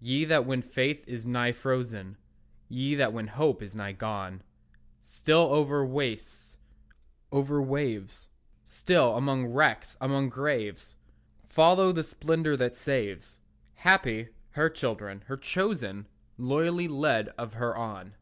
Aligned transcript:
Ye 0.00 0.24
that 0.24 0.46
when 0.46 0.62
faith 0.62 1.04
is 1.06 1.24
nigh 1.24 1.52
frozen, 1.52 2.16
Ye 2.68 2.96
that 2.96 3.12
when 3.12 3.28
hope 3.28 3.62
is 3.62 3.76
nigh 3.76 3.92
gone, 3.92 4.42
Still, 5.00 5.46
over 5.54 5.86
wastes, 5.86 6.58
over 7.30 7.62
waves, 7.62 8.30
Still, 8.64 9.14
among 9.16 9.46
wrecks, 9.46 9.96
among 10.00 10.28
graves, 10.28 10.96
Follow 11.48 11.92
the 11.92 12.02
splendour 12.02 12.56
that 12.56 12.74
saves, 12.74 13.38
Happy, 13.74 14.30
her 14.54 14.68
children, 14.68 15.22
her 15.26 15.36
chosen, 15.36 16.08
Loyally 16.36 16.88
led 16.88 17.28
of 17.38 17.52
her 17.52 17.76
on. 17.76 18.16